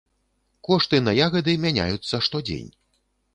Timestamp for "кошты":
0.67-0.99